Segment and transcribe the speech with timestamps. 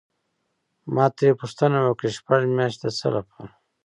[0.93, 3.49] ما ترې پوښتنه وکړه: شپږ میاشتې د څه لپاره؟